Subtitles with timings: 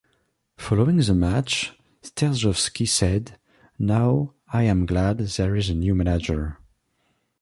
[0.57, 3.37] Following the match, Sterjovski said:
[3.77, 6.57] Now I am glad there is a new manager.